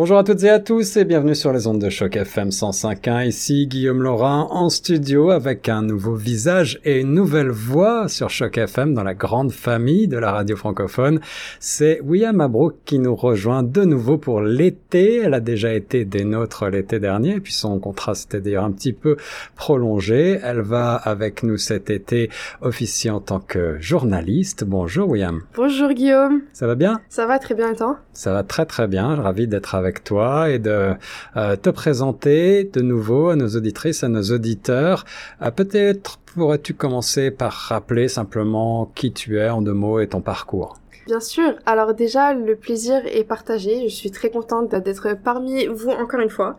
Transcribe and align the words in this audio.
Bonjour 0.00 0.16
à 0.16 0.24
toutes 0.24 0.42
et 0.44 0.48
à 0.48 0.58
tous 0.58 0.96
et 0.96 1.04
bienvenue 1.04 1.34
sur 1.34 1.52
les 1.52 1.66
ondes 1.66 1.78
de 1.78 1.90
choc 1.90 2.16
FM 2.16 2.48
105.1. 2.48 3.26
Ici 3.26 3.66
Guillaume 3.66 4.02
Laurin 4.02 4.48
en 4.50 4.70
studio 4.70 5.28
avec 5.28 5.68
un 5.68 5.82
nouveau 5.82 6.14
visage 6.14 6.80
et 6.86 7.00
une 7.00 7.12
nouvelle 7.12 7.50
voix 7.50 8.08
sur 8.08 8.30
choc 8.30 8.56
FM 8.56 8.94
dans 8.94 9.02
la 9.02 9.12
grande 9.12 9.52
famille 9.52 10.08
de 10.08 10.16
la 10.16 10.32
radio 10.32 10.56
francophone. 10.56 11.20
C'est 11.58 12.00
William 12.02 12.34
Mabrouk 12.34 12.76
qui 12.86 12.98
nous 12.98 13.14
rejoint 13.14 13.62
de 13.62 13.84
nouveau 13.84 14.16
pour 14.16 14.40
l'été. 14.40 15.16
Elle 15.16 15.34
a 15.34 15.40
déjà 15.40 15.74
été 15.74 16.06
des 16.06 16.24
nôtres 16.24 16.70
l'été 16.70 16.98
dernier 16.98 17.34
et 17.34 17.40
puis 17.40 17.52
son 17.52 17.78
contrat 17.78 18.14
s'était 18.14 18.40
d'ailleurs 18.40 18.64
un 18.64 18.72
petit 18.72 18.94
peu 18.94 19.18
prolongé. 19.54 20.40
Elle 20.42 20.62
va 20.62 20.94
avec 20.94 21.42
nous 21.42 21.58
cet 21.58 21.90
été 21.90 22.30
officier 22.62 23.10
en 23.10 23.20
tant 23.20 23.40
que 23.40 23.76
journaliste. 23.80 24.64
Bonjour 24.64 25.10
William. 25.10 25.42
Bonjour 25.54 25.90
Guillaume. 25.90 26.40
Ça 26.54 26.66
va 26.66 26.74
bien? 26.74 27.02
Ça 27.10 27.26
va 27.26 27.38
très 27.38 27.54
bien 27.54 27.72
et 27.72 27.76
toi? 27.76 27.98
Ça 28.14 28.32
va 28.32 28.42
très 28.44 28.64
très 28.64 28.88
bien. 28.88 29.14
Ravi 29.14 29.46
d'être 29.46 29.74
avec 29.74 29.89
toi 29.98 30.50
et 30.50 30.60
de 30.60 30.94
euh, 31.36 31.56
te 31.56 31.70
présenter 31.70 32.64
de 32.64 32.80
nouveau 32.80 33.30
à 33.30 33.36
nos 33.36 33.48
auditrices, 33.48 34.04
à 34.04 34.08
nos 34.08 34.22
auditeurs. 34.22 35.04
Euh, 35.42 35.50
peut-être 35.50 36.18
pourrais-tu 36.34 36.74
commencer 36.74 37.30
par 37.32 37.52
rappeler 37.52 38.06
simplement 38.08 38.90
qui 38.94 39.12
tu 39.12 39.38
es 39.38 39.50
en 39.50 39.62
deux 39.62 39.74
mots 39.74 39.98
et 39.98 40.06
ton 40.06 40.20
parcours. 40.20 40.80
Bien 41.06 41.18
sûr. 41.20 41.54
Alors 41.66 41.94
déjà, 41.94 42.34
le 42.34 42.54
plaisir 42.54 43.02
est 43.04 43.24
partagé. 43.24 43.88
Je 43.88 43.94
suis 43.94 44.12
très 44.12 44.30
contente 44.30 44.74
d'être 44.74 45.14
parmi 45.24 45.66
vous 45.66 45.90
encore 45.90 46.20
une 46.20 46.30
fois. 46.30 46.56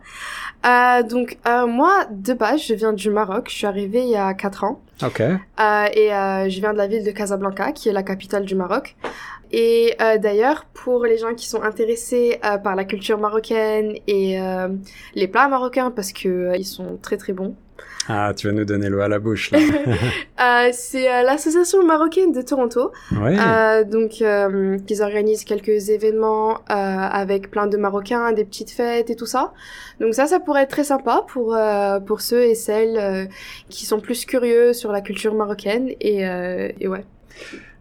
Euh, 0.66 1.02
donc 1.02 1.38
euh, 1.46 1.66
moi, 1.66 2.04
de 2.10 2.34
base, 2.34 2.62
je 2.66 2.74
viens 2.74 2.92
du 2.92 3.10
Maroc. 3.10 3.46
Je 3.48 3.54
suis 3.54 3.66
arrivée 3.66 4.02
il 4.02 4.10
y 4.10 4.16
a 4.16 4.34
4 4.34 4.64
ans. 4.64 4.80
Ok. 5.02 5.20
Euh, 5.20 5.34
et 5.94 6.50
je 6.50 6.60
viens 6.60 6.72
de 6.72 6.78
la 6.78 6.86
ville 6.86 7.04
de 7.04 7.10
Casablanca, 7.12 7.72
qui 7.72 7.88
est 7.88 7.92
la 7.92 8.02
capitale 8.02 8.44
du 8.44 8.54
Maroc. 8.54 8.96
Et 9.52 9.94
euh, 10.00 10.18
d'ailleurs, 10.18 10.64
pour 10.72 11.04
les 11.04 11.18
gens 11.18 11.34
qui 11.34 11.46
sont 11.46 11.62
intéressés 11.62 12.40
euh, 12.44 12.56
par 12.56 12.74
la 12.74 12.84
culture 12.84 13.18
marocaine 13.18 13.94
et 14.06 14.40
euh, 14.40 14.68
les 15.14 15.28
plats 15.28 15.48
marocains, 15.48 15.90
parce 15.90 16.12
que 16.12 16.28
euh, 16.28 16.56
ils 16.56 16.64
sont 16.64 16.98
très 17.02 17.18
très 17.18 17.32
bons. 17.34 17.54
Ah, 18.08 18.32
tu 18.36 18.48
vas 18.48 18.52
nous 18.52 18.64
donner 18.64 18.88
l'eau 18.88 19.00
à 19.00 19.08
la 19.08 19.18
bouche 19.20 19.50
là. 19.52 19.58
Euh, 20.40 20.70
c'est 20.72 21.08
euh, 21.08 21.22
l'association 21.22 21.84
marocaine 21.84 22.32
de 22.32 22.42
Toronto. 22.42 22.90
oui. 23.12 23.36
Euh, 23.38 23.84
donc, 23.84 24.20
euh, 24.22 24.76
qu'ils 24.86 25.02
organisent 25.02 25.44
quelques 25.44 25.88
événements 25.88 26.54
euh, 26.54 26.74
avec 26.74 27.48
plein 27.50 27.68
de 27.68 27.76
Marocains, 27.76 28.32
des 28.32 28.44
petites 28.44 28.70
fêtes 28.72 29.08
et 29.10 29.14
tout 29.14 29.26
ça. 29.26 29.52
Donc 30.00 30.14
ça, 30.14 30.26
ça 30.26 30.40
pourrait 30.40 30.62
être 30.62 30.70
très 30.70 30.82
sympa 30.84 31.24
pour 31.28 31.54
euh, 31.54 32.00
pour 32.00 32.22
ceux 32.22 32.42
et 32.42 32.56
celles 32.56 32.98
euh, 32.98 33.24
qui 33.68 33.86
sont 33.86 34.00
plus 34.00 34.24
curieux 34.24 34.72
sur 34.72 34.90
la 34.90 35.00
culture 35.00 35.34
marocaine 35.34 35.90
et, 36.00 36.26
euh, 36.26 36.72
et 36.80 36.88
ouais. 36.88 37.04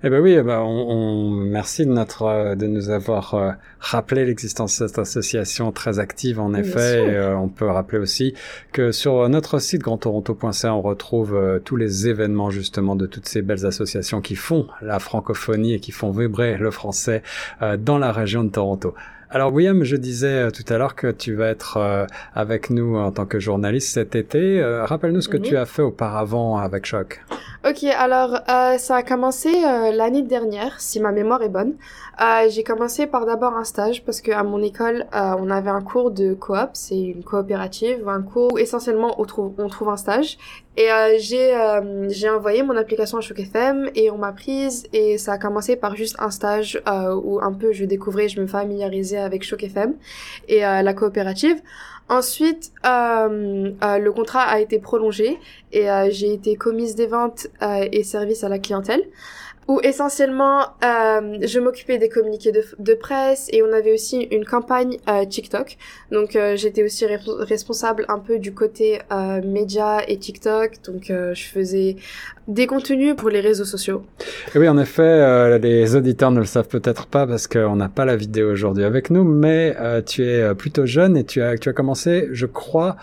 Eh 0.04 0.10
ben 0.10 0.20
oui, 0.20 0.32
eh 0.32 0.42
ben 0.42 0.60
on, 0.60 0.90
on- 0.90 1.30
merci 1.30 1.86
de 1.86 1.92
notre 1.92 2.24
euh, 2.24 2.56
de 2.56 2.66
nous 2.66 2.90
avoir 2.90 3.36
euh, 3.36 3.52
rappelé 3.80 4.26
l'existence 4.26 4.82
de 4.82 4.88
cette 4.88 4.98
association 4.98 5.72
très 5.72 6.00
active 6.00 6.40
en 6.40 6.50
Bien 6.50 6.60
effet. 6.62 7.04
Et, 7.06 7.10
euh, 7.16 7.38
on 7.38 7.50
peut 7.50 7.68
rappeler 7.68 8.00
aussi 8.00 8.34
que 8.72 8.92
sur 8.92 9.30
notre 9.30 9.60
site 9.60 9.82
grandtoronto.ca, 9.84 10.74
on 10.74 10.82
retrouve 10.82 11.36
euh, 11.36 11.60
tous 11.60 11.76
les 11.76 12.08
événements 12.08 12.50
justement 12.50 12.96
de 12.96 13.06
toutes 13.06 13.28
ces 13.28 13.44
belles 13.44 13.66
associations 13.66 14.22
qui 14.22 14.36
font 14.36 14.68
la 14.82 14.98
francophonie 14.98 15.74
et 15.76 15.80
qui 15.80 15.92
font 15.92 16.10
vibrer 16.10 16.58
le 16.58 16.72
français 16.72 17.22
dans 17.80 18.00
la 18.00 18.12
région 18.12 18.44
de 18.44 18.50
Toronto. 18.50 18.96
Alors 19.34 19.54
William, 19.54 19.86
je 19.86 19.96
disais 19.96 20.28
euh, 20.28 20.52
tout 20.52 20.66
à 20.68 20.78
l'heure 20.78 20.94
que 20.94 21.10
tu 21.10 21.36
vas 21.36 21.48
être 21.48 21.78
euh, 21.78 22.06
avec 22.36 22.70
nous 22.70 22.98
en 22.98 23.14
tant 23.14 23.26
que 23.26 23.40
journaliste 23.40 23.94
cet 23.94 24.14
été. 24.14 24.60
Euh, 24.60 24.84
Rappelle-nous 24.84 25.22
ce 25.22 25.30
que 25.30 25.38
tu 25.38 25.56
as 25.56 25.66
fait 25.66 25.82
auparavant 25.82 26.58
avec 26.58 26.86
Choc. 26.86 27.22
Ok, 27.66 27.84
alors 27.84 28.40
euh, 28.50 28.78
ça 28.78 28.98
a 28.98 29.04
commencé 29.04 29.50
euh, 29.50 29.92
l'année 29.92 30.24
dernière, 30.24 30.82
si 30.82 31.00
ma 31.00 31.14
mémoire 31.14 31.44
est 31.44 31.50
bonne. 31.50 31.76
Euh, 32.20 32.50
j'ai 32.50 32.64
commencé 32.64 33.08
par 33.08 33.26
d'abord 33.26 33.56
un 33.56 33.64
stage 33.64 34.04
parce 34.04 34.20
que 34.20 34.32
à 34.32 34.44
mon 34.44 34.62
école, 34.62 35.06
on 35.14 35.50
avait 35.50 35.70
un 35.70 35.82
cours 35.82 36.12
de 36.12 36.34
coop, 36.34 36.72
c'est 36.74 37.00
une 37.00 37.24
coopérative, 37.24 38.10
un 38.10 38.22
cours 38.24 38.52
où 38.54 38.58
essentiellement 38.58 39.16
on 39.22 39.24
trouve, 39.24 39.54
on 39.60 39.70
trouve 39.70 39.90
un 39.90 39.98
stage. 39.98 40.38
Et 40.78 40.90
euh, 40.90 41.18
j'ai 41.20 41.54
euh, 41.54 42.08
j'ai 42.10 42.30
envoyé 42.30 42.64
mon 42.64 42.78
application 42.78 43.18
à 43.18 43.22
Choc 43.22 43.40
FM 43.40 43.90
et 43.94 44.10
on 44.10 44.18
m'a 44.18 44.32
prise 44.32 44.88
et 44.94 45.18
ça 45.18 45.34
a 45.34 45.38
commencé 45.38 45.76
par 45.76 45.98
juste 45.98 46.16
un 46.20 46.32
stage 46.32 46.82
euh, 46.88 47.14
où 47.14 47.42
un 47.42 47.52
peu 47.52 47.74
je 47.74 47.84
découvrais, 47.84 48.30
je 48.30 48.40
me 48.40 48.48
familiarisais 48.48 49.18
avec 49.18 49.44
Choc 49.44 49.64
FM 49.64 49.96
et 50.48 50.66
euh, 50.66 50.82
la 50.82 50.94
coopérative. 50.94 51.62
Ensuite, 52.08 52.72
euh, 52.86 53.72
euh, 53.84 53.98
le 53.98 54.12
contrat 54.12 54.44
a 54.44 54.60
été 54.60 54.80
prolongé 54.80 55.38
et 55.72 55.88
j'ai 56.10 56.34
été 56.34 56.56
commise 56.56 56.96
des 56.96 57.08
ventes 57.08 57.48
et 57.62 58.04
services 58.04 58.44
à 58.44 58.50
la 58.50 58.60
clientèle 58.60 59.04
essentiellement 59.82 60.62
euh, 60.84 61.38
je 61.42 61.60
m'occupais 61.60 61.98
des 61.98 62.10
communiqués 62.10 62.52
de, 62.52 62.94
presse 62.94 63.48
et 63.54 63.64
on 63.64 63.72
avait 63.72 63.94
aussi 63.94 64.24
une 64.32 64.44
campagne 64.44 64.98
euh, 65.08 65.26
TikTok. 65.26 65.78
Donc 66.12 66.36
euh, 66.36 66.58
j'étais 66.58 66.84
aussi 66.84 67.06
re- 67.06 67.44
responsable 67.44 68.06
un 68.10 68.20
peu 68.20 68.40
du 68.40 68.54
côté 68.54 69.00
média 69.44 70.04
et 70.08 70.18
TikTok. 70.18 70.82
Donc 70.84 71.06
je 71.08 71.44
faisais 71.44 71.96
des 72.54 72.68
contenus 72.68 73.16
pour 73.16 73.30
les 73.30 73.40
réseaux 73.40 73.66
sociaux 73.66 74.04
Et 74.54 74.60
oui, 74.60 74.68
en 74.68 74.78
effet, 74.78 75.02
euh, 75.04 75.58
les 75.58 75.96
auditeurs 75.96 76.32
ne 76.32 76.40
le 76.40 76.46
savent 76.46 76.68
peut-être 76.68 77.06
pas 77.08 77.26
parce 77.26 77.48
qu'on 77.48 77.76
n'a 77.76 77.90
pas 77.90 78.06
la 78.06 78.16
vidéo 78.16 78.52
aujourd'hui 78.52 78.84
avec 78.84 79.10
nous, 79.10 79.24
mais 79.24 79.76
euh, 79.80 80.02
tu 80.02 80.24
es 80.26 80.42
euh, 80.42 80.54
plutôt 80.54 80.86
jeune 80.86 81.16
et 81.18 81.24
tu 81.24 81.42
as, 81.42 81.58
tu 81.58 81.70
as 81.70 81.74
commencé, 81.74 82.28
je 82.32 82.46
crois, 82.46 82.98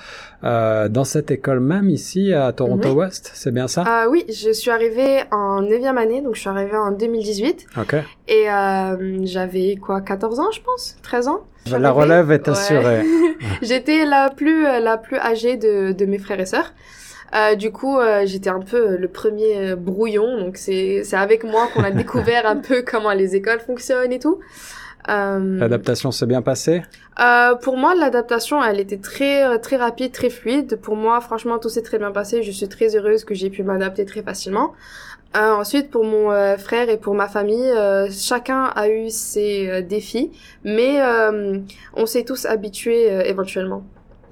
euh, 0.44 0.88
dans 0.88 1.04
cette 1.04 1.30
école 1.30 1.60
même 1.60 1.88
ici 1.90 2.32
à 2.32 2.52
Toronto. 2.52 2.92
West, 2.92 3.30
c'est 3.34 3.52
bien 3.52 3.68
ça? 3.68 3.84
Ah 3.86 4.06
oui 4.10 4.24
je 4.28 4.50
suis 4.52 4.70
arrivée 4.70 5.22
en 5.30 5.62
neuvième 5.62 5.98
année 5.98 6.20
donc 6.22 6.34
je 6.36 6.40
suis 6.40 6.50
arrivée 6.50 6.76
en 6.76 6.90
2018 6.92 7.66
Ok. 7.78 7.94
et 8.28 8.44
j'avais 9.24 9.76
quoi 9.76 10.00
14 10.00 10.40
ans 10.40 10.50
je 10.52 10.60
pense? 10.60 10.96
13 11.02 11.28
ans? 11.28 11.40
La 11.78 11.90
relève 11.90 12.30
est 12.30 12.46
Ouais. 12.48 12.50
assurée. 12.54 13.02
J'étais 13.62 14.04
la 14.06 14.30
plus 14.30 14.62
la 14.62 14.96
plus 14.96 15.16
âgée 15.18 15.56
de, 15.56 15.92
de 15.92 16.04
mes 16.06 16.18
frères 16.18 16.40
et 16.40 16.46
sœurs. 16.46 16.72
Euh, 17.34 17.54
du 17.56 17.72
coup, 17.72 17.98
euh, 17.98 18.22
j'étais 18.24 18.50
un 18.50 18.60
peu 18.60 18.96
le 18.96 19.08
premier 19.08 19.72
euh, 19.72 19.76
brouillon, 19.76 20.38
donc 20.38 20.56
c'est 20.56 21.02
c'est 21.04 21.16
avec 21.16 21.44
moi 21.44 21.68
qu'on 21.74 21.84
a 21.84 21.90
découvert 21.90 22.46
un 22.46 22.56
peu 22.56 22.82
comment 22.82 23.12
les 23.12 23.36
écoles 23.36 23.60
fonctionnent 23.60 24.12
et 24.12 24.18
tout. 24.18 24.38
Euh, 25.08 25.58
L'adaptation 25.58 26.10
s'est 26.10 26.26
bien 26.26 26.42
passée? 26.42 26.82
Euh, 27.20 27.54
pour 27.54 27.76
moi, 27.76 27.94
l'adaptation, 27.94 28.62
elle 28.62 28.80
était 28.80 28.98
très 28.98 29.58
très 29.58 29.76
rapide, 29.76 30.12
très 30.12 30.30
fluide. 30.30 30.78
Pour 30.80 30.96
moi, 30.96 31.20
franchement, 31.20 31.58
tout 31.58 31.68
s'est 31.68 31.82
très 31.82 31.98
bien 31.98 32.12
passé. 32.12 32.42
Je 32.42 32.50
suis 32.50 32.68
très 32.68 32.96
heureuse 32.96 33.24
que 33.24 33.34
j'ai 33.34 33.50
pu 33.50 33.62
m'adapter 33.62 34.04
très 34.04 34.22
facilement. 34.22 34.72
Euh, 35.36 35.52
ensuite, 35.52 35.90
pour 35.90 36.04
mon 36.04 36.30
euh, 36.32 36.56
frère 36.56 36.88
et 36.88 36.96
pour 36.96 37.14
ma 37.14 37.28
famille, 37.28 37.70
euh, 37.70 38.08
chacun 38.10 38.64
a 38.74 38.88
eu 38.88 39.10
ses 39.10 39.68
euh, 39.68 39.82
défis, 39.82 40.30
mais 40.64 41.02
euh, 41.02 41.58
on 41.92 42.06
s'est 42.06 42.24
tous 42.24 42.46
habitués 42.46 43.12
euh, 43.12 43.22
éventuellement. 43.24 43.82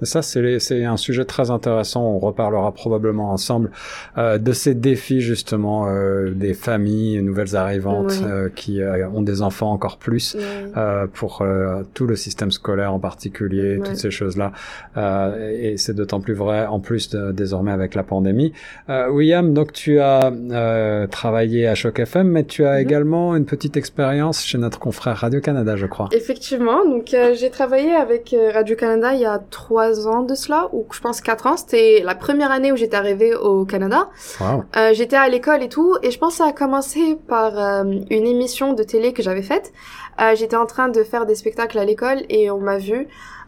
Ça, 0.01 0.21
c'est 0.21 0.83
un 0.85 0.97
sujet 0.97 1.25
très 1.25 1.49
intéressant. 1.51 2.03
On 2.03 2.19
reparlera 2.19 2.71
probablement 2.73 3.31
ensemble 3.31 3.71
euh, 4.17 4.37
de 4.37 4.51
ces 4.51 4.73
défis 4.75 5.21
justement 5.21 5.87
euh, 5.87 6.31
des 6.31 6.53
familles 6.53 7.21
nouvelles 7.21 7.55
arrivantes 7.55 8.13
euh, 8.23 8.49
qui 8.55 8.81
euh, 8.81 9.07
ont 9.09 9.21
des 9.21 9.41
enfants 9.41 9.71
encore 9.71 9.97
plus. 9.97 10.35
Ouais. 10.35 10.41
euh, 10.77 11.07
pour 11.11 11.41
euh, 11.41 11.83
tout 11.93 12.05
le 12.05 12.15
système 12.15 12.51
scolaire 12.51 12.93
en 12.93 12.99
particulier, 12.99 13.77
Ouais. 13.77 13.87
toutes 13.87 13.95
ces 13.97 14.11
choses-là. 14.11 14.51
Euh, 14.97 15.51
et 15.59 15.77
c'est 15.77 15.93
d'autant 15.93 16.19
plus 16.19 16.33
vrai 16.33 16.65
en 16.65 16.79
plus 16.79 17.09
de- 17.09 17.31
désormais 17.31 17.71
avec 17.71 17.95
la 17.95 18.03
pandémie. 18.03 18.53
Euh, 18.89 19.09
William, 19.09 19.53
donc 19.53 19.73
tu 19.73 19.99
as 19.99 20.31
euh, 20.31 21.07
travaillé 21.07 21.67
à 21.67 21.75
Choc 21.75 21.99
FM, 21.99 22.27
mais 22.29 22.43
tu 22.43 22.65
as 22.65 22.73
Mhm. 22.75 22.79
également 22.81 23.35
une 23.35 23.45
petite 23.45 23.77
expérience 23.77 24.43
chez 24.43 24.57
notre 24.57 24.79
confrère 24.79 25.17
Radio-Canada, 25.17 25.75
je 25.75 25.85
crois. 25.85 26.09
Effectivement, 26.11 26.85
donc 26.85 27.13
euh, 27.13 27.33
j'ai 27.35 27.49
travaillé 27.49 27.91
avec 27.93 28.33
euh, 28.33 28.51
Radio-Canada 28.53 29.13
il 29.13 29.21
y 29.21 29.25
a 29.25 29.39
trois 29.49 29.86
ans 30.07 30.23
de 30.23 30.35
cela, 30.35 30.69
ou 30.73 30.85
je 30.91 30.99
pense 30.99 31.21
quatre 31.21 31.47
ans. 31.47 31.57
C'était 31.57 32.01
la 32.03 32.15
première 32.15 32.51
année 32.51 32.71
où 32.71 32.75
j'étais 32.75 32.97
arrivée 32.97 33.33
au 33.35 33.65
Canada. 33.65 34.09
Wow. 34.39 34.63
Euh, 34.75 34.93
j'étais 34.93 35.15
à 35.15 35.27
l'école 35.29 35.63
et 35.63 35.69
tout, 35.69 35.95
et 36.03 36.11
je 36.11 36.17
pense 36.19 36.33
que 36.33 36.37
ça 36.43 36.49
a 36.49 36.53
commencé 36.53 37.17
par 37.27 37.57
euh, 37.57 37.83
une 38.09 38.27
émission 38.27 38.73
de 38.73 38.83
télé 38.83 39.13
que 39.13 39.23
j'avais 39.23 39.41
faite. 39.41 39.73
Euh, 40.19 40.35
j'étais 40.35 40.55
en 40.55 40.65
train 40.65 40.89
de 40.89 41.03
faire 41.03 41.25
des 41.25 41.35
spectacles 41.35 41.77
à 41.77 41.85
l'école 41.85 42.23
et 42.29 42.49
on 42.51 42.59
m'a 42.59 42.77
vu. 42.77 43.07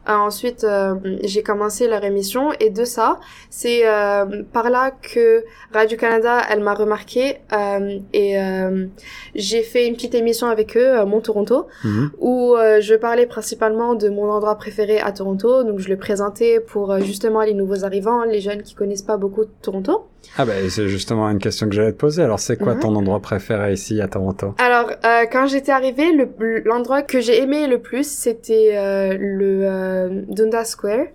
Euh, 0.09 0.13
ensuite, 0.13 0.63
euh, 0.63 0.95
j'ai 1.23 1.43
commencé 1.43 1.87
leur 1.87 2.03
émission 2.03 2.51
et 2.59 2.69
de 2.71 2.83
ça, 2.83 3.19
c'est 3.49 3.87
euh, 3.87 4.43
par 4.51 4.69
là 4.71 4.91
que 4.91 5.43
Radio-Canada, 5.71 6.41
elle 6.49 6.61
m'a 6.61 6.73
remarqué 6.73 7.37
euh, 7.53 7.99
et 8.13 8.41
euh, 8.41 8.87
j'ai 9.35 9.61
fait 9.61 9.85
une 9.87 9.93
petite 9.93 10.15
émission 10.15 10.47
avec 10.47 10.75
eux, 10.75 11.05
Mon 11.05 11.21
Toronto, 11.21 11.67
Mhm. 11.83 12.11
où 12.19 12.55
euh, 12.55 12.81
je 12.81 12.95
parlais 12.95 13.27
principalement 13.27 13.93
de 13.93 14.09
mon 14.09 14.29
endroit 14.31 14.55
préféré 14.55 14.99
à 14.99 15.11
Toronto. 15.11 15.63
Donc 15.63 15.79
je 15.79 15.89
le 15.89 15.97
présentais 15.97 16.59
pour 16.59 16.99
justement 17.01 17.41
les 17.41 17.53
nouveaux 17.53 17.85
arrivants, 17.85 18.23
les 18.23 18.41
jeunes 18.41 18.63
qui 18.63 18.73
connaissent 18.73 19.03
pas 19.03 19.17
beaucoup 19.17 19.45
Toronto. 19.61 20.08
Ah 20.37 20.45
ben 20.45 20.69
c'est 20.69 20.87
justement 20.87 21.29
une 21.29 21.39
question 21.39 21.67
que 21.67 21.75
j'allais 21.75 21.91
te 21.91 21.97
poser. 21.97 22.23
Alors 22.23 22.39
c'est 22.39 22.57
quoi 22.57 22.75
Mhm. 22.75 22.79
ton 22.81 22.95
endroit 22.95 23.19
préféré 23.21 23.73
ici 23.73 23.99
à 24.01 24.07
Toronto? 24.07 24.53
Alors, 24.57 24.89
euh, 25.05 25.25
quand 25.31 25.47
j'étais 25.47 25.71
arrivée, 25.71 26.11
le- 26.13 26.59
l'endroit 26.65 27.01
que 27.01 27.19
j'ai 27.19 27.41
aimé 27.41 27.67
le 27.67 27.79
plus, 27.79 28.07
c'était 28.09 28.71
euh, 28.77 29.17
le 29.19 29.61
euh, 29.65 30.09
Dundas 30.29 30.65
Square. 30.65 31.05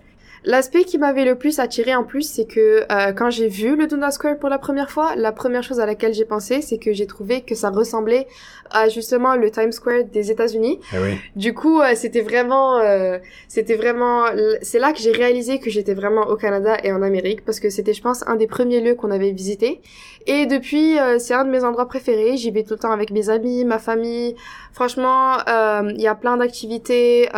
L'aspect 0.45 0.83
qui 0.83 0.99
m'avait 0.99 1.25
le 1.25 1.35
plus 1.35 1.57
attiré 1.59 1.95
en 1.95 2.03
plus, 2.03 2.21
c'est 2.21 2.45
que 2.45 2.83
euh, 2.91 3.13
quand 3.13 3.31
j'ai 3.31 3.47
vu 3.47 3.75
le 3.75 3.87
Duna 3.87 4.11
Square 4.11 4.37
pour 4.37 4.49
la 4.49 4.59
première 4.59 4.91
fois, 4.91 5.15
la 5.15 5.31
première 5.31 5.63
chose 5.63 5.79
à 5.79 5.87
laquelle 5.87 6.13
j'ai 6.13 6.25
pensé, 6.25 6.61
c'est 6.61 6.77
que 6.77 6.93
j'ai 6.93 7.07
trouvé 7.07 7.41
que 7.41 7.55
ça 7.55 7.71
ressemblait 7.71 8.27
à 8.69 8.87
justement 8.87 9.35
le 9.35 9.49
Times 9.49 9.71
Square 9.71 10.03
des 10.03 10.29
États-Unis. 10.29 10.79
Eh 10.93 10.97
oui. 10.99 11.17
Du 11.35 11.53
coup, 11.55 11.81
euh, 11.81 11.93
c'était 11.95 12.21
vraiment, 12.21 12.77
euh, 12.77 13.17
c'était 13.47 13.75
vraiment, 13.75 14.25
c'est 14.61 14.79
là 14.79 14.93
que 14.93 14.99
j'ai 14.99 15.11
réalisé 15.11 15.59
que 15.59 15.71
j'étais 15.71 15.95
vraiment 15.95 16.27
au 16.27 16.35
Canada 16.35 16.77
et 16.83 16.91
en 16.91 17.01
Amérique 17.01 17.43
parce 17.43 17.59
que 17.59 17.69
c'était, 17.71 17.93
je 17.93 18.01
pense, 18.01 18.23
un 18.27 18.35
des 18.35 18.47
premiers 18.47 18.81
lieux 18.81 18.95
qu'on 18.95 19.11
avait 19.11 19.31
visité. 19.31 19.81
Et 20.27 20.47
depuis, 20.47 20.97
euh, 20.97 21.19
c'est 21.19 21.35
un 21.35 21.45
de 21.45 21.51
mes 21.51 21.63
endroits 21.63 21.87
préférés. 21.87 22.35
J'y 22.37 22.49
vais 22.49 22.63
tout 22.63 22.73
le 22.73 22.79
temps 22.79 22.91
avec 22.91 23.11
mes 23.11 23.29
amis, 23.29 23.63
ma 23.63 23.77
famille. 23.77 24.35
Franchement, 24.75 25.37
il 25.47 26.01
y 26.01 26.07
a 26.07 26.15
plein 26.15 26.37
d'activités 26.37 27.29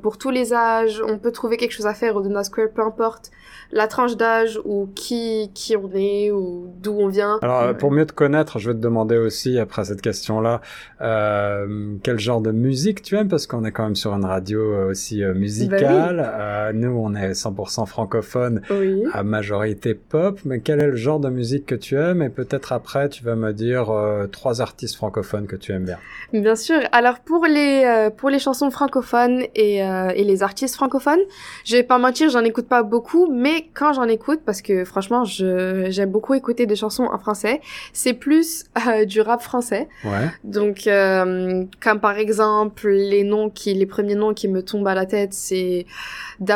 pour 0.00 0.16
tous 0.16 0.30
les 0.30 0.54
âges. 0.54 1.02
On 1.06 1.18
peut 1.18 1.32
trouver 1.32 1.56
quelque 1.56 1.72
chose 1.72 1.86
à 1.86 1.94
faire 1.94 2.14
au 2.14 2.22
Duna 2.22 2.44
Square, 2.44 2.68
peu 2.74 2.82
importe 2.82 3.32
la 3.72 3.88
tranche 3.88 4.16
d'âge 4.16 4.60
ou 4.64 4.88
qui 4.94 5.50
qui 5.54 5.76
on 5.76 5.90
est 5.94 6.30
ou 6.30 6.72
d'où 6.80 6.92
on 6.92 7.08
vient. 7.08 7.38
Alors, 7.42 7.76
pour 7.76 7.90
mieux 7.90 8.06
te 8.06 8.12
connaître, 8.12 8.58
je 8.58 8.70
vais 8.70 8.74
te 8.76 8.80
demander 8.80 9.16
aussi 9.16 9.58
après 9.58 9.84
cette 9.84 10.00
question-là, 10.00 10.60
euh, 11.00 11.96
quel 12.02 12.18
genre 12.18 12.40
de 12.40 12.52
musique 12.52 13.02
tu 13.02 13.16
aimes? 13.16 13.28
Parce 13.28 13.46
qu'on 13.46 13.64
est 13.64 13.72
quand 13.72 13.84
même 13.84 13.96
sur 13.96 14.14
une 14.14 14.24
radio 14.24 14.60
euh, 14.60 14.90
aussi 14.90 15.24
euh, 15.24 15.34
musicale. 15.34 16.16
Bah 16.18 16.40
euh, 16.40 16.63
nous, 16.72 16.90
on 16.90 17.14
est 17.14 17.32
100% 17.32 17.86
francophone, 17.86 18.62
oui. 18.70 19.04
à 19.12 19.22
majorité 19.22 19.94
pop. 19.94 20.38
Mais 20.44 20.60
quel 20.60 20.80
est 20.80 20.86
le 20.86 20.96
genre 20.96 21.20
de 21.20 21.28
musique 21.28 21.66
que 21.66 21.74
tu 21.74 21.96
aimes? 21.96 22.22
Et 22.22 22.30
peut-être 22.30 22.72
après, 22.72 23.08
tu 23.08 23.24
vas 23.24 23.34
me 23.34 23.52
dire 23.52 23.90
euh, 23.90 24.26
trois 24.26 24.60
artistes 24.60 24.96
francophones 24.96 25.46
que 25.46 25.56
tu 25.56 25.72
aimes 25.72 25.84
bien. 25.84 25.98
Bien 26.32 26.56
sûr. 26.56 26.80
Alors 26.92 27.20
pour 27.20 27.46
les 27.46 27.84
euh, 27.84 28.10
pour 28.10 28.30
les 28.30 28.38
chansons 28.38 28.70
francophones 28.70 29.42
et 29.54 29.74
et 29.78 30.24
les 30.24 30.42
artistes 30.42 30.74
francophones, 30.76 31.20
je 31.64 31.76
vais 31.76 31.82
pas 31.82 31.98
mentir, 31.98 32.30
j'en 32.30 32.44
écoute 32.44 32.66
pas 32.68 32.82
beaucoup, 32.82 33.30
mais 33.30 33.66
quand 33.74 33.92
j'en 33.92 34.04
écoute, 34.04 34.40
parce 34.44 34.62
que 34.62 34.84
franchement, 34.84 35.24
j'aime 35.24 36.10
beaucoup 36.10 36.34
écouter 36.34 36.66
des 36.66 36.76
chansons 36.76 37.04
en 37.04 37.18
français, 37.18 37.60
c'est 37.92 38.14
plus 38.14 38.64
du 39.06 39.20
rap 39.20 39.42
français. 39.42 39.88
Ouais. 40.04 40.30
Donc 40.44 40.86
euh, 40.86 41.64
comme 41.80 42.00
par 42.00 42.18
exemple 42.18 42.88
les 42.88 43.24
noms 43.24 43.50
qui 43.50 43.74
les 43.74 43.86
premiers 43.86 44.14
noms 44.14 44.34
qui 44.34 44.48
me 44.48 44.62
tombent 44.62 44.88
à 44.88 44.94
la 44.94 45.06
tête 45.06 45.32
c'est 45.32 45.86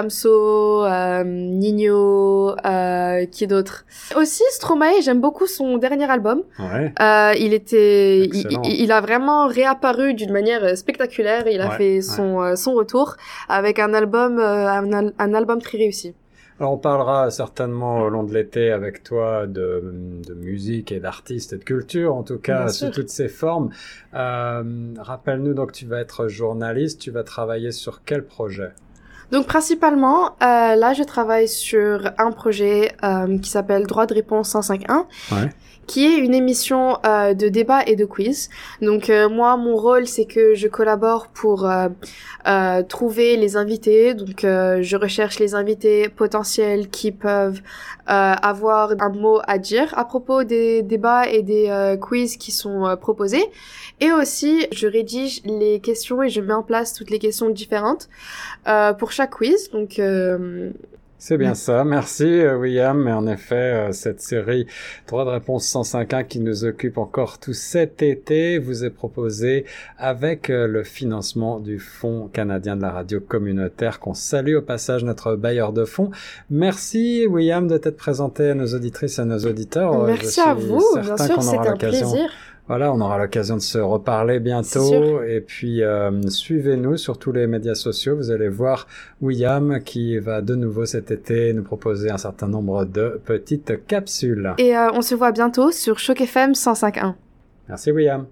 Damso, 0.02 0.84
euh, 0.84 1.24
Nino, 1.24 2.54
euh, 2.64 3.26
qui 3.26 3.46
d'autre? 3.48 3.84
Aussi 4.16 4.44
Stromae, 4.50 5.00
j'aime 5.02 5.20
beaucoup 5.20 5.46
son 5.48 5.76
dernier 5.78 6.08
album. 6.08 6.42
Ouais. 6.60 6.92
Euh, 7.00 7.32
il 7.38 7.52
était 7.52 8.20
il, 8.26 8.92
a 8.92 9.00
vraiment 9.00 9.48
réapparu 9.48 10.14
d'une 10.14 10.30
manière 10.32 10.76
spectaculaire, 10.78 11.48
il 11.48 11.60
a 11.60 11.68
Ouais, 11.68 11.76
fait 11.76 12.00
son 12.00 12.54
son 12.56 12.74
retour 12.74 13.16
avec 13.48 13.78
un 13.80 13.92
album 13.92 14.38
un, 14.38 14.92
al- 14.92 15.14
un 15.18 15.34
album 15.34 15.60
très 15.60 15.78
réussi. 15.78 16.14
Alors, 16.60 16.72
on 16.72 16.78
parlera 16.78 17.30
certainement 17.30 18.00
au 18.02 18.08
long 18.08 18.24
de 18.24 18.34
l'été 18.34 18.72
avec 18.72 19.04
toi 19.04 19.46
de, 19.46 20.20
de 20.26 20.34
musique 20.34 20.90
et 20.90 20.98
d'artistes 20.98 21.52
et 21.52 21.58
de 21.58 21.62
culture, 21.64 22.14
en 22.16 22.24
tout 22.24 22.38
cas, 22.38 22.64
Bien 22.64 22.68
sous 22.68 22.86
sûr. 22.86 22.94
toutes 22.94 23.10
ces 23.10 23.28
formes. 23.28 23.70
Rappelle-nous 24.12 25.54
donc, 25.54 25.70
tu 25.72 25.86
vas 25.86 26.00
être 26.00 26.26
journaliste, 26.28 27.00
tu 27.00 27.10
vas 27.12 27.22
travailler 27.22 27.70
sur 27.72 28.02
quel 28.04 28.24
projet? 28.24 28.70
Donc 29.30 29.46
principalement, 29.46 30.26
euh, 30.42 30.74
là 30.74 30.94
je 30.94 31.02
travaille 31.02 31.48
sur 31.48 32.10
un 32.18 32.30
projet 32.32 32.92
euh, 33.04 33.38
qui 33.38 33.50
s'appelle 33.50 33.86
Droit 33.86 34.06
de 34.06 34.14
réponse 34.14 34.54
105.1, 34.54 35.04
Ouais. 35.32 35.50
qui 35.86 36.06
est 36.06 36.16
une 36.18 36.34
émission 36.34 36.98
euh, 37.06 37.34
de 37.34 37.48
débat 37.48 37.82
et 37.86 37.94
de 37.96 38.04
quiz. 38.06 38.48
Donc 38.82 39.10
euh, 39.10 39.28
moi, 39.28 39.56
mon 39.56 39.76
rôle, 39.76 40.06
c'est 40.06 40.24
que 40.26 40.54
je 40.54 40.68
collabore 40.68 41.28
pour 41.28 41.66
euh, 41.66 41.88
euh, 42.46 42.82
trouver 42.82 43.36
les 43.36 43.56
invités. 43.56 44.14
Donc 44.14 44.44
euh, 44.44 44.78
je 44.82 44.96
recherche 44.96 45.38
les 45.38 45.54
invités 45.54 46.08
potentiels 46.08 46.88
qui 46.88 47.12
peuvent 47.12 47.60
euh, 48.08 48.34
avoir 48.42 48.92
un 49.00 49.08
mot 49.10 49.40
à 49.46 49.58
dire 49.58 49.92
à 49.98 50.04
propos 50.06 50.42
des 50.44 50.82
débats 50.82 51.26
et 51.28 51.42
des 51.42 51.68
euh, 51.68 51.96
quiz 51.98 52.36
qui 52.38 52.50
sont 52.52 52.96
proposés. 53.00 53.44
Et 54.00 54.12
aussi, 54.12 54.66
je 54.72 54.86
rédige 54.86 55.42
les 55.44 55.80
questions 55.80 56.22
et 56.22 56.28
je 56.28 56.40
mets 56.40 56.52
en 56.54 56.62
place 56.62 56.92
toutes 56.94 57.10
les 57.10 57.18
questions 57.18 57.50
différentes 57.50 58.08
euh, 58.68 58.92
pour 58.92 59.10
chaque 59.18 59.30
quiz. 59.30 59.70
Donc 59.72 59.98
euh, 59.98 60.70
C'est 61.18 61.38
bien 61.38 61.54
ça. 61.54 61.82
Merci, 61.82 62.24
euh, 62.24 62.56
William. 62.56 63.02
Mais 63.02 63.12
en 63.12 63.26
effet, 63.26 63.88
euh, 63.88 63.92
cette 63.92 64.20
série 64.20 64.66
Droit 65.08 65.24
de 65.24 65.30
réponse 65.30 65.66
105.1 65.66 66.24
qui 66.24 66.38
nous 66.38 66.64
occupe 66.64 66.98
encore 66.98 67.40
tout 67.40 67.52
cet 67.52 68.00
été 68.00 68.58
vous 68.58 68.84
est 68.84 68.90
proposée 68.90 69.64
avec 69.98 70.48
le 70.48 70.84
financement 70.84 71.58
du 71.58 71.80
Fonds 71.80 72.28
canadien 72.32 72.76
de 72.76 72.82
la 72.82 72.92
radio 72.92 73.18
communautaire 73.18 73.98
qu'on 73.98 74.14
salue 74.14 74.54
au 74.54 74.62
passage 74.62 75.02
notre 75.02 75.34
bailleur 75.34 75.72
de 75.72 75.84
fonds. 75.84 76.12
Merci, 76.48 77.26
William, 77.26 77.66
de 77.66 77.76
t'être 77.76 77.96
présenté 77.96 78.50
à 78.50 78.54
nos 78.54 78.72
auditrices 78.72 79.18
et 79.18 79.22
à 79.22 79.24
nos 79.24 79.44
auditeurs. 79.44 80.06
Je 80.06 80.12
merci 80.12 80.40
à 80.40 80.54
vous. 80.54 80.84
Bien 80.94 81.16
sûr, 81.16 81.42
c'était 81.42 81.68
un 81.68 81.76
plaisir. 81.76 82.30
Voilà, 82.68 82.92
on 82.92 83.00
aura 83.00 83.18
l'occasion 83.18 83.56
de 83.56 83.62
se 83.62 83.78
reparler 83.78 84.40
bientôt. 84.40 85.22
Et 85.22 85.40
puis, 85.40 85.82
euh, 85.82 86.28
suivez-nous 86.28 86.98
sur 86.98 87.18
tous 87.18 87.32
les 87.32 87.46
médias 87.46 87.74
sociaux. 87.74 88.14
Vous 88.14 88.30
allez 88.30 88.48
voir 88.48 88.86
William 89.22 89.80
qui 89.82 90.18
va 90.18 90.42
de 90.42 90.54
nouveau 90.54 90.84
cet 90.84 91.10
été 91.10 91.52
nous 91.54 91.62
proposer 91.62 92.10
un 92.10 92.18
certain 92.18 92.46
nombre 92.46 92.84
de 92.84 93.20
petites 93.24 93.86
capsules. 93.86 94.52
Et 94.58 94.76
euh, 94.76 94.90
on 94.92 95.00
se 95.00 95.14
voit 95.14 95.32
bientôt 95.32 95.70
sur 95.70 95.98
Choc 95.98 96.20
FM 96.20 96.52
105.1. 96.52 97.14
Merci 97.68 97.90
William. 97.90 98.26